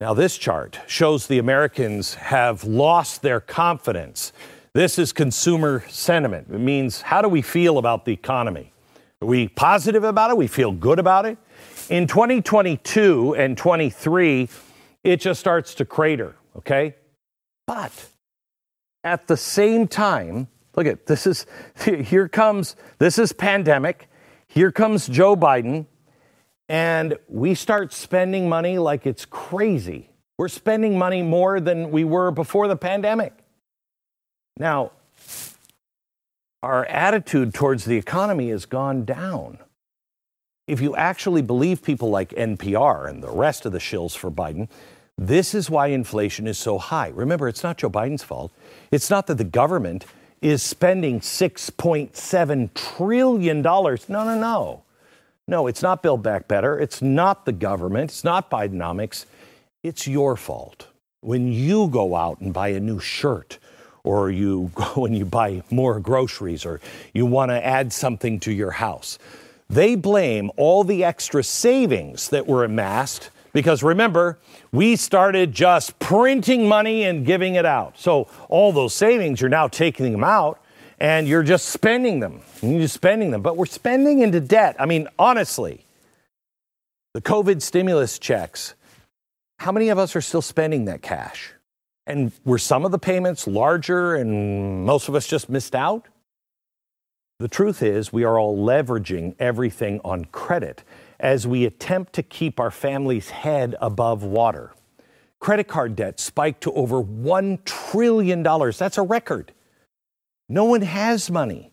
[0.00, 4.32] Now, this chart shows the Americans have lost their confidence.
[4.72, 6.48] This is consumer sentiment.
[6.50, 8.72] It means how do we feel about the economy?
[9.20, 10.38] Are we positive about it?
[10.38, 11.36] We feel good about it?
[11.90, 14.48] In 2022 and 23,
[15.04, 16.94] it just starts to crater, okay?
[17.66, 17.92] But
[19.04, 21.44] at the same time, look at this is
[21.84, 24.08] here comes this is pandemic.
[24.48, 25.84] Here comes Joe Biden
[26.70, 30.08] and we start spending money like it's crazy.
[30.38, 33.34] We're spending money more than we were before the pandemic.
[34.56, 34.92] Now,
[36.62, 39.58] our attitude towards the economy has gone down.
[40.68, 44.68] If you actually believe people like NPR and the rest of the shills for Biden,
[45.18, 47.08] this is why inflation is so high.
[47.08, 48.52] Remember, it's not Joe Biden's fault.
[48.92, 50.06] It's not that the government
[50.40, 53.60] is spending $6.7 trillion.
[53.60, 54.84] No, no, no.
[55.50, 56.78] No, it's not Build Back Better.
[56.78, 58.12] It's not the government.
[58.12, 59.26] It's not Bidenomics.
[59.82, 60.86] It's your fault.
[61.22, 63.58] When you go out and buy a new shirt,
[64.04, 66.80] or you go and you buy more groceries, or
[67.12, 69.18] you want to add something to your house,
[69.68, 74.38] they blame all the extra savings that were amassed because remember,
[74.70, 77.98] we started just printing money and giving it out.
[77.98, 80.62] So all those savings, you're now taking them out
[81.00, 82.42] and you're just spending them.
[82.62, 83.40] You're just spending them.
[83.40, 84.76] But we're spending into debt.
[84.78, 85.86] I mean, honestly,
[87.14, 88.74] the COVID stimulus checks,
[89.58, 91.54] how many of us are still spending that cash?
[92.06, 96.06] And were some of the payments larger and most of us just missed out?
[97.38, 100.84] The truth is, we are all leveraging everything on credit
[101.18, 104.72] as we attempt to keep our family's head above water.
[105.38, 108.42] Credit card debt spiked to over $1 trillion.
[108.42, 109.52] That's a record.
[110.50, 111.70] No one has money,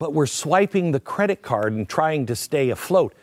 [0.00, 3.14] but we're swiping the credit card and trying to stay afloat.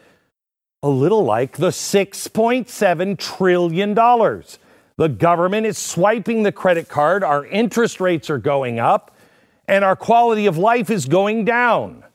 [0.82, 3.94] A little like the $6.7 trillion.
[3.94, 9.14] The government is swiping the credit card, our interest rates are going up,
[9.68, 12.06] and our quality of life is going down.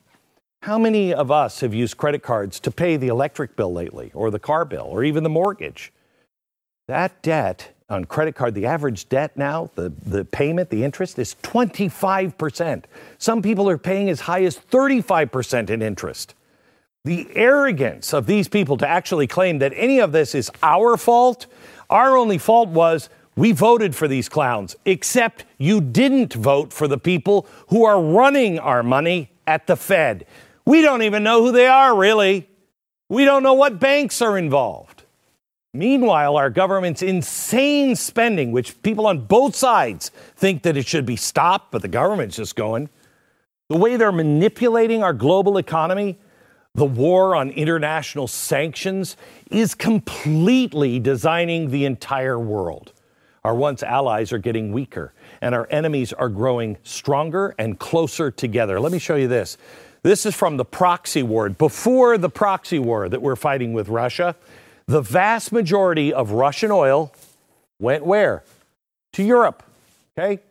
[0.63, 4.31] How many of us have used credit cards to pay the electric bill lately, or
[4.31, 5.93] the car bill, or even the mortgage?
[6.87, 11.35] That debt on credit card, the average debt now, the, the payment, the interest is
[11.43, 12.83] 25%.
[13.17, 16.35] Some people are paying as high as 35% in interest.
[17.05, 21.47] The arrogance of these people to actually claim that any of this is our fault,
[21.89, 26.97] our only fault was we voted for these clowns, except you didn't vote for the
[26.97, 30.25] people who are running our money at the Fed.
[30.65, 32.49] We don't even know who they are, really.
[33.07, 34.98] We don't know what banks are involved.
[35.73, 41.15] Meanwhile, our government's insane spending, which people on both sides think that it should be
[41.15, 42.89] stopped, but the government's just going.
[43.69, 46.17] The way they're manipulating our global economy,
[46.73, 49.15] the war on international sanctions,
[49.51, 52.93] is completely designing the entire world.
[53.43, 58.79] Our once allies are getting weaker, and our enemies are growing stronger and closer together.
[58.79, 59.57] Let me show you this.
[60.01, 61.47] This is from the proxy war.
[61.49, 64.35] Before the proxy war that we're fighting with Russia,
[64.89, 67.13] the vast majority of Russian oil
[67.79, 68.43] went where?
[69.13, 69.61] To Europe.
[70.17, 70.41] Okay?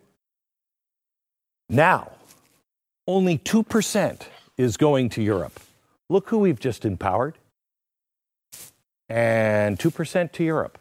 [1.68, 2.12] Now,
[3.09, 4.22] only 2%
[4.57, 5.59] is going to Europe.
[6.09, 7.36] Look who we've just empowered.
[9.09, 10.78] And 2% to Europe.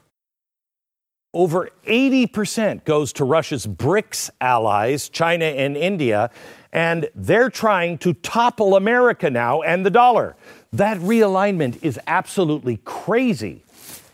[1.34, 6.30] Over 80% goes to Russia's BRICS allies, China and India,
[6.72, 10.36] and they're trying to topple America now and the dollar.
[10.74, 13.64] That realignment is absolutely crazy.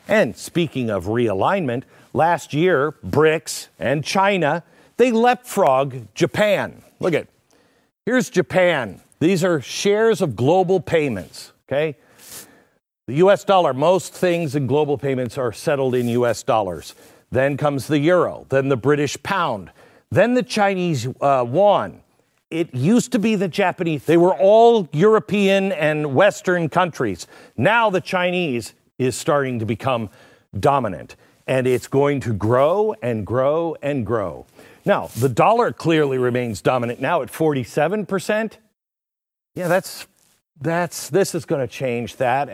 [0.07, 1.83] And speaking of realignment,
[2.13, 4.63] last year, BRICS and China,
[4.97, 6.81] they leapfrog Japan.
[6.99, 7.27] Look at
[8.05, 9.01] here's Japan.
[9.19, 11.97] These are shares of global payments, okay?
[13.07, 16.93] The US dollar, most things in global payments are settled in US dollars.
[17.31, 19.71] Then comes the euro, then the British pound,
[20.11, 22.02] then the Chinese uh, yuan,
[22.53, 24.05] it used to be the Japanese.
[24.05, 27.25] They were all European and Western countries.
[27.57, 30.11] Now the Chinese is starting to become
[30.59, 31.15] dominant,
[31.47, 34.45] and it's going to grow and grow and grow.
[34.85, 38.57] Now, the dollar clearly remains dominant now at 47%.
[39.55, 40.07] Yeah, that's
[40.61, 42.49] that's this is going to change that.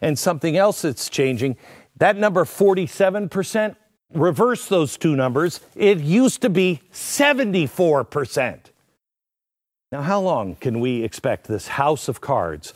[0.00, 1.56] And something else that's changing.
[1.98, 3.76] That number 47%,
[4.14, 5.60] reverse those two numbers.
[5.76, 8.71] It used to be 74%.
[9.92, 12.72] Now, how long can we expect this house of cards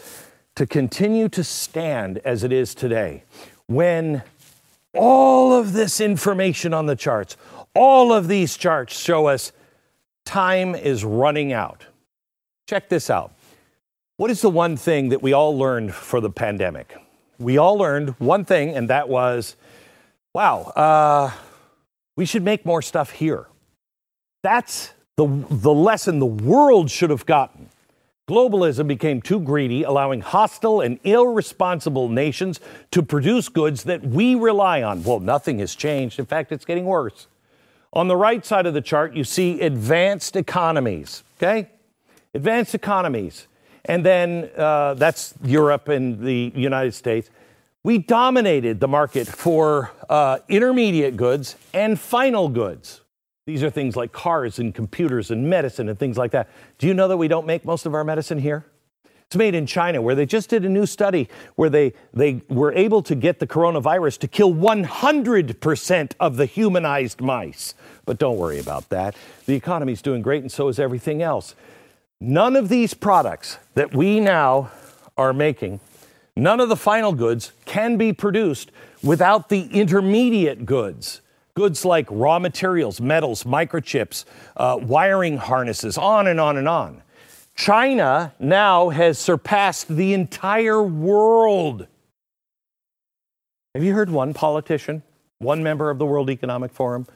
[0.55, 3.25] to continue to stand as it is today
[3.67, 4.23] when
[4.93, 7.39] all of this information on the charts,
[7.75, 9.53] all of these charts show us
[10.27, 11.87] time is running out?
[12.69, 13.33] Check this out.
[14.19, 16.99] What is the one thing that we all learned for the pandemic?
[17.39, 19.57] We all learned one thing, and that was
[20.35, 21.31] wow, uh,
[22.15, 23.47] we should make more stuff here.
[24.43, 27.71] That's the, the lesson the world should have gotten.
[28.29, 32.61] Globalism became too greedy, allowing hostile and irresponsible nations
[32.91, 35.05] to produce goods that we rely on.
[35.05, 36.19] Well, nothing has changed.
[36.19, 37.29] In fact, it's getting worse.
[37.93, 41.71] On the right side of the chart, you see advanced economies, okay?
[42.35, 43.47] Advanced economies.
[43.85, 47.31] And then uh, that's Europe and the United States.
[47.85, 53.03] We dominated the market for uh, intermediate goods and final goods.
[53.47, 56.49] These are things like cars and computers and medicine and things like that.
[56.79, 58.67] Do you know that we don't make most of our medicine here?
[59.27, 62.73] It's made in China, where they just did a new study where they, they were
[62.73, 67.75] able to get the coronavirus to kill 100% of the humanized mice.
[68.05, 69.17] But don't worry about that.
[69.47, 71.57] The economy's doing great, and so is everything else.
[72.21, 74.71] None of these products that we now
[75.17, 75.81] are making,
[76.37, 78.71] none of the final goods can be produced
[79.03, 81.21] without the intermediate goods.
[81.57, 84.27] Goods like raw materials, metals, microchips,
[84.59, 87.03] uh, wiring harnesses, on and on and on.
[87.55, 91.87] China now has surpassed the entire world.
[93.75, 95.03] Have you heard one politician,
[95.39, 97.07] one member of the World Economic Forum,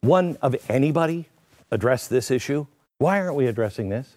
[0.00, 1.28] one of anybody
[1.70, 2.66] address this issue?
[2.96, 4.16] Why aren't we addressing this?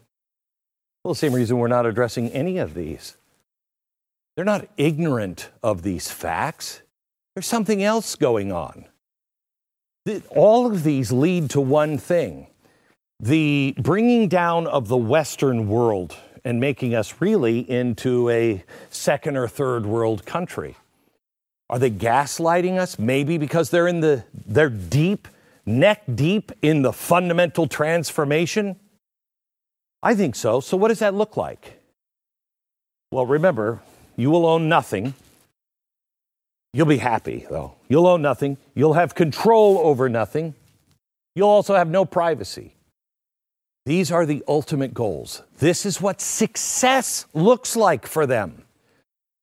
[1.04, 3.18] Well, the same reason we're not addressing any of these.
[4.36, 6.82] They're not ignorant of these facts.
[7.36, 8.86] There's something else going on.
[10.30, 12.48] All of these lead to one thing
[13.20, 19.48] the bringing down of the Western world and making us really into a second or
[19.48, 20.76] third world country.
[21.70, 23.00] Are they gaslighting us?
[23.00, 25.30] Maybe because they're in the they're deep,
[25.66, 28.78] neck deep in the fundamental transformation?
[30.02, 30.60] I think so.
[30.60, 31.82] So what does that look like?
[33.10, 33.82] Well, remember,
[34.18, 35.14] you will own nothing.
[36.74, 37.76] You'll be happy, though.
[37.88, 38.58] You'll own nothing.
[38.74, 40.56] You'll have control over nothing.
[41.36, 42.76] You'll also have no privacy.
[43.86, 45.44] These are the ultimate goals.
[45.60, 48.64] This is what success looks like for them.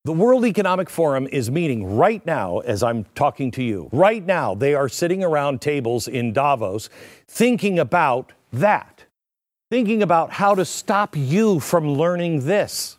[0.04, 3.90] The World Economic Forum is meeting right now as I'm talking to you.
[3.92, 6.88] Right now, they are sitting around tables in Davos
[7.28, 9.04] thinking about that,
[9.70, 12.96] thinking about how to stop you from learning this.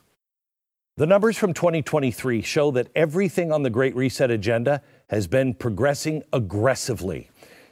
[1.02, 4.80] The numbers from 2023 show that everything on the Great Reset agenda
[5.10, 7.28] has been progressing aggressively.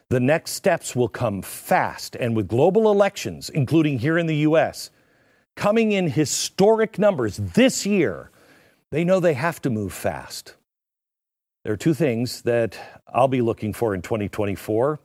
[0.09, 4.91] The next steps will come fast, and with global elections, including here in the U.S.,
[5.55, 8.33] coming in historic numbers this year,
[8.91, 10.57] they know they have to move fast.
[11.63, 12.77] There are two things that
[13.07, 14.99] I'll be looking for in 2024,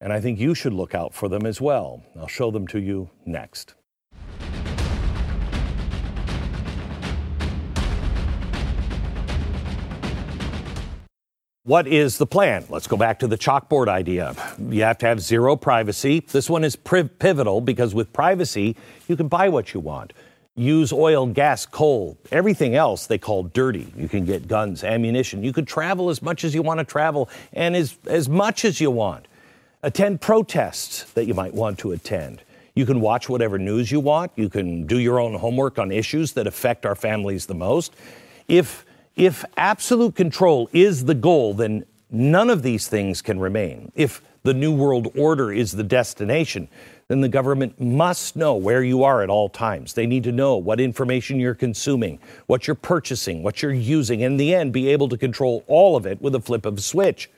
[0.00, 2.02] and I think you should look out for them as well.
[2.18, 3.74] I'll show them to you next.
[11.68, 12.64] What is the plan?
[12.70, 14.34] Let's go back to the chalkboard idea.
[14.70, 16.20] You have to have zero privacy.
[16.20, 18.74] This one is pivotal because with privacy,
[19.06, 20.14] you can buy what you want.
[20.54, 22.16] Use oil, gas, coal.
[22.32, 23.92] Everything else they call dirty.
[23.98, 25.44] You can get guns, ammunition.
[25.44, 28.80] You could travel as much as you want to travel and as, as much as
[28.80, 29.28] you want.
[29.82, 32.40] Attend protests that you might want to attend.
[32.76, 34.32] You can watch whatever news you want.
[34.36, 37.94] You can do your own homework on issues that affect our families the most.
[38.48, 38.86] If
[39.18, 43.90] if absolute control is the goal, then none of these things can remain.
[43.96, 46.68] If the New World Order is the destination,
[47.08, 49.92] then the government must know where you are at all times.
[49.92, 54.34] They need to know what information you're consuming, what you're purchasing, what you're using, and
[54.34, 56.80] in the end, be able to control all of it with a flip of a
[56.80, 57.28] switch.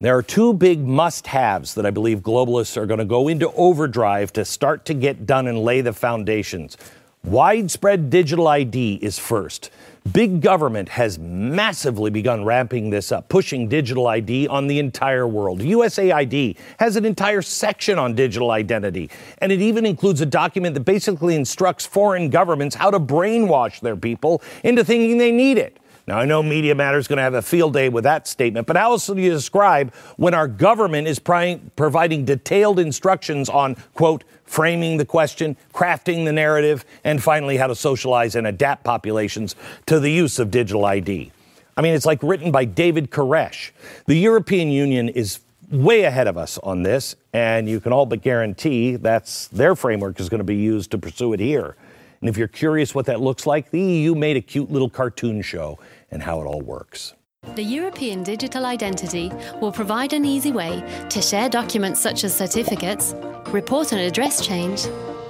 [0.00, 3.50] There are two big must haves that I believe globalists are going to go into
[3.54, 6.76] overdrive to start to get done and lay the foundations.
[7.24, 9.70] Widespread digital ID is first.
[10.12, 15.58] Big government has massively begun ramping this up, pushing digital ID on the entire world.
[15.58, 20.84] USAID has an entire section on digital identity, and it even includes a document that
[20.84, 25.77] basically instructs foreign governments how to brainwash their people into thinking they need it.
[26.08, 28.66] Now, I know Media Matters is going to have a field day with that statement,
[28.66, 34.24] but how else do you describe when our government is providing detailed instructions on, quote,
[34.46, 39.54] framing the question, crafting the narrative, and finally how to socialize and adapt populations
[39.84, 41.30] to the use of digital ID?
[41.76, 43.72] I mean, it's like written by David Koresh.
[44.06, 45.40] The European Union is
[45.70, 50.18] way ahead of us on this, and you can all but guarantee that's their framework
[50.20, 51.76] is going to be used to pursue it here.
[52.20, 55.42] And if you're curious what that looks like, the EU made a cute little cartoon
[55.42, 55.78] show
[56.10, 57.14] and how it all works.
[57.54, 63.14] The European Digital Identity will provide an easy way to share documents such as certificates,
[63.48, 64.86] report an address change,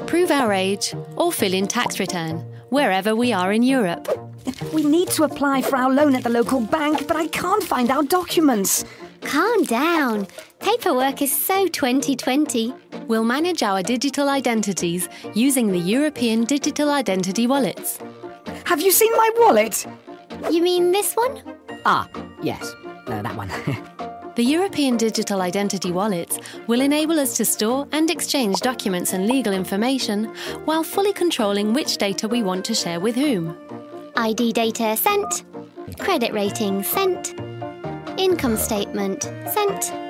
[0.07, 2.39] prove our age, or fill in tax return,
[2.71, 4.09] wherever we are in Europe.
[4.73, 7.91] We need to apply for our loan at the local bank, but I can't find
[7.91, 8.85] our documents.
[9.21, 10.27] Calm down.
[10.61, 12.75] Paperwork is so 2020.
[13.07, 17.99] We'll manage our digital identities using the European Digital Identity Wallets.
[18.65, 19.87] Have you seen my wallet?
[20.51, 21.43] You mean this one?
[21.85, 22.09] Ah,
[22.43, 22.75] yes,
[23.07, 23.49] uh, that one.
[24.35, 29.53] the European Digital Identity Wallets will enable us to store and exchange documents and legal
[29.53, 30.25] information
[30.65, 33.57] while fully controlling which data we want to share with whom.
[34.17, 35.45] ID data sent.
[35.99, 37.35] Credit rating sent.
[38.19, 40.08] Income statement sent.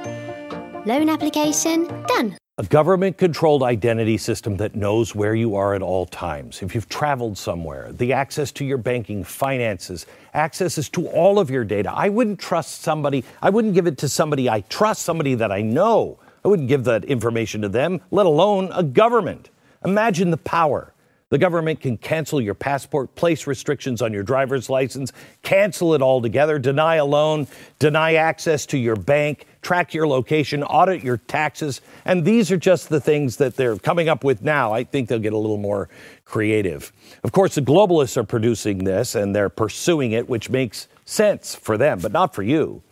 [0.89, 2.39] Loan application done.
[2.57, 6.63] a government controlled identity system that knows where you are at all times.
[6.63, 11.63] If you've traveled somewhere, the access to your banking, finances, accesses to all of your
[11.63, 11.93] data.
[11.93, 15.61] I wouldn't trust somebody, I wouldn't give it to somebody I trust, somebody that I
[15.61, 16.21] know.
[16.43, 19.51] I wouldn't give that information to them, let alone a government.
[19.85, 20.95] Imagine the power
[21.31, 25.13] the government can cancel your passport, place restrictions on your driver's license,
[25.43, 27.47] cancel it altogether, deny a loan,
[27.79, 31.83] deny access to your bank, track your location, audit your taxes.
[32.07, 34.73] And these are just the things that they're coming up with now.
[34.73, 35.91] I think they'll get a little more
[36.25, 36.93] creative.
[37.23, 41.77] Of course, the globalists are producing this and they're pursuing it, which makes sense for
[41.77, 42.83] them, but not for you.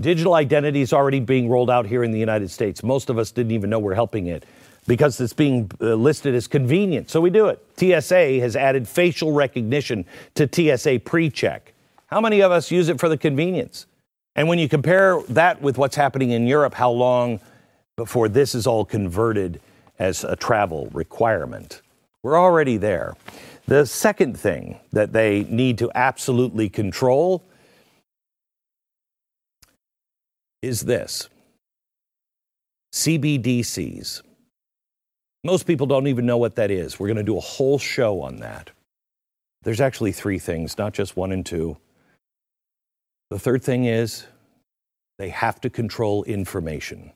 [0.00, 2.82] Digital identity is already being rolled out here in the United States.
[2.82, 4.44] Most of us didn't even know we're helping it
[4.86, 7.10] because it's being uh, listed as convenient.
[7.10, 7.62] So we do it.
[7.76, 11.74] TSA has added facial recognition to TSA pre check.
[12.06, 13.86] How many of us use it for the convenience?
[14.36, 17.40] And when you compare that with what's happening in Europe, how long
[17.96, 19.60] before this is all converted
[19.98, 21.80] as a travel requirement?
[22.22, 23.14] We're already there.
[23.66, 27.42] The second thing that they need to absolutely control
[30.62, 31.28] is this
[32.92, 34.22] CBDCs.
[35.46, 36.98] Most people don't even know what that is.
[36.98, 38.72] We're going to do a whole show on that.
[39.62, 41.76] There's actually three things, not just one and two.
[43.30, 44.26] The third thing is
[45.18, 47.12] they have to control information.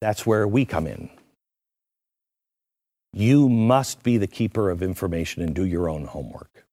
[0.00, 1.10] That's where we come in.
[3.12, 6.66] You must be the keeper of information and do your own homework.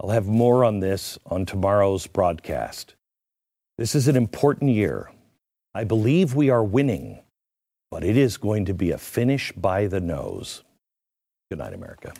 [0.00, 2.96] I'll have more on this on tomorrow's broadcast.
[3.78, 5.12] This is an important year.
[5.76, 7.20] I believe we are winning
[7.90, 10.62] but it is going to be a finish by the nose.
[11.50, 12.12] Good night, America.